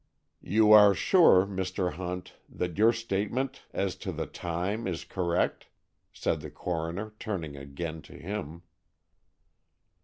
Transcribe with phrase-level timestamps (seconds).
[0.41, 1.93] "You are sure, Mr.
[1.93, 5.67] Hunt, that your statement as to the time is correct?"
[6.11, 8.63] said the coroner, turning again to him.